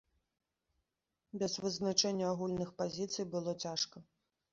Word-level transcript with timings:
Без 1.43 1.53
вызначэння 1.65 2.25
агульных 2.29 2.71
пазіцый 2.81 3.29
было 3.35 3.55
цяжка. 3.67 4.03